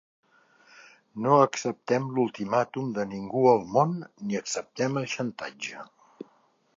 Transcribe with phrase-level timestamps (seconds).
[1.25, 3.93] No acceptem l’ultimàtum de ningú al món,
[4.25, 5.85] ni acceptem el xantatge.